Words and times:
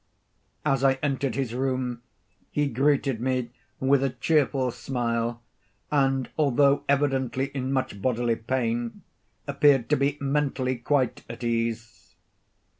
As 0.65 0.83
I 0.83 0.93
entered 1.03 1.35
his 1.35 1.53
room 1.53 2.01
he 2.49 2.67
greeted 2.67 3.21
me 3.21 3.51
with 3.79 4.03
a 4.03 4.09
cheerful 4.09 4.71
smile, 4.71 5.43
and 5.91 6.27
although 6.39 6.83
evidently 6.89 7.49
in 7.49 7.71
much 7.71 8.01
bodily 8.01 8.35
pain, 8.35 9.03
appeared 9.45 9.89
to 9.91 9.95
be, 9.97 10.17
mentally, 10.19 10.77
quite 10.77 11.23
at 11.29 11.43
ease. 11.43 12.15